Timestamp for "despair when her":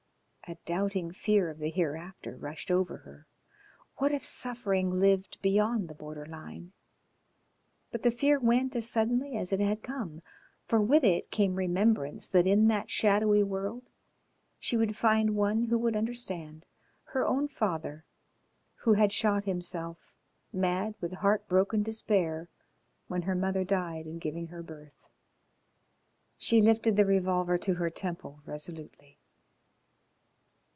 21.81-23.35